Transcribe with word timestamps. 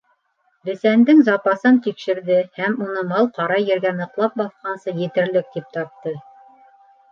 Бесәндең 0.69 1.19
запасын 1.27 1.77
тикшерҙе 1.87 2.39
һәм 2.61 2.79
уны 2.87 3.05
мал 3.13 3.29
ҡара 3.37 3.61
ергә 3.67 3.93
ныҡлап 4.01 4.41
баҫҡансы 4.43 4.97
етерлек 5.05 5.55
тип 5.59 5.71
тапты. 5.79 6.19